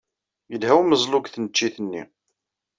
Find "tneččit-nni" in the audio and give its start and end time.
1.29-2.03